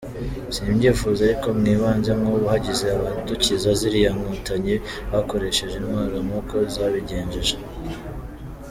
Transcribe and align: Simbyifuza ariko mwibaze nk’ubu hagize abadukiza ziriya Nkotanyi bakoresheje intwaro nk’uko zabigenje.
Simbyifuza 0.55 1.19
ariko 1.23 1.47
mwibaze 1.59 2.11
nk’ubu 2.19 2.45
hagize 2.53 2.85
abadukiza 2.95 3.69
ziriya 3.79 4.11
Nkotanyi 4.17 4.75
bakoresheje 5.11 5.75
intwaro 5.77 6.17
nk’uko 6.25 6.53
zabigenje. 6.73 7.53